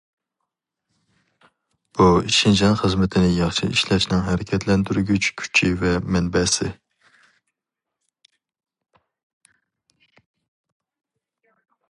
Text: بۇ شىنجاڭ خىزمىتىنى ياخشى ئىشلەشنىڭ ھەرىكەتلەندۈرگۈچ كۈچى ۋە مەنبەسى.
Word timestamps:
بۇ 1.97 2.05
شىنجاڭ 2.37 2.77
خىزمىتىنى 2.79 3.27
ياخشى 3.39 3.69
ئىشلەشنىڭ 3.75 4.23
ھەرىكەتلەندۈرگۈچ 4.29 5.29
كۈچى 5.41 5.69
ۋە 5.83 5.91
مەنبەسى. 6.15 6.71